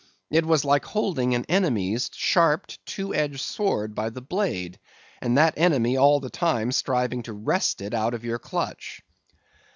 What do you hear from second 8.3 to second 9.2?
clutch.